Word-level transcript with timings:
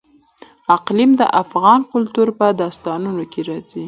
اقلیم 0.75 1.11
د 1.19 1.23
افغان 1.41 1.79
کلتور 1.93 2.27
په 2.39 2.45
داستانونو 2.61 3.23
کې 3.31 3.39
راځي. 3.47 3.79